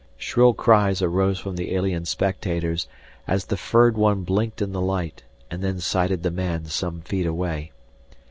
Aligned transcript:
Shrill 0.17 0.55
cries 0.55 1.03
arose 1.03 1.37
from 1.37 1.57
the 1.57 1.75
alien 1.75 2.05
spectators 2.05 2.87
as 3.27 3.45
the 3.45 3.55
furred 3.55 3.95
one 3.95 4.23
blinked 4.23 4.59
in 4.59 4.71
the 4.71 4.81
light 4.81 5.21
and 5.51 5.63
then 5.63 5.79
sighted 5.79 6.23
the 6.23 6.31
man 6.31 6.65
some 6.65 7.01
feet 7.01 7.27
away. 7.27 7.71